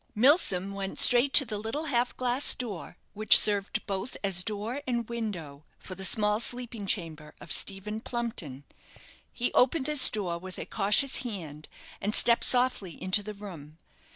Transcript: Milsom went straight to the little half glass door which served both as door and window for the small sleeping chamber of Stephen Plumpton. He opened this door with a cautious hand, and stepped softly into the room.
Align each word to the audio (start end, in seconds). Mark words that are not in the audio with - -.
Milsom 0.15 0.73
went 0.73 0.99
straight 0.99 1.31
to 1.33 1.45
the 1.45 1.59
little 1.59 1.83
half 1.85 2.17
glass 2.17 2.55
door 2.55 2.97
which 3.13 3.37
served 3.37 3.85
both 3.85 4.17
as 4.23 4.41
door 4.41 4.81
and 4.87 5.07
window 5.07 5.63
for 5.77 5.93
the 5.93 6.03
small 6.03 6.39
sleeping 6.39 6.87
chamber 6.87 7.35
of 7.39 7.51
Stephen 7.51 7.99
Plumpton. 8.01 8.63
He 9.31 9.53
opened 9.53 9.85
this 9.85 10.09
door 10.09 10.39
with 10.39 10.57
a 10.57 10.65
cautious 10.65 11.17
hand, 11.17 11.69
and 12.01 12.15
stepped 12.15 12.45
softly 12.45 12.99
into 12.99 13.21
the 13.21 13.35
room. 13.35 13.77